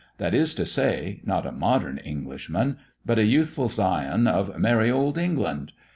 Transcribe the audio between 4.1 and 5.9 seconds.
of merry old England.